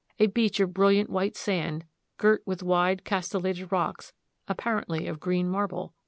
A 0.17 0.25
beach 0.25 0.59
of 0.59 0.73
brilliant 0.73 1.11
white 1.11 1.35
sand, 1.35 1.85
girt 2.17 2.41
with 2.43 2.63
wild 2.63 3.03
castellated 3.03 3.71
rocks, 3.71 4.13
apparently 4.47 5.05
of 5.05 5.19
green 5.19 5.47
marble." 5.47 5.93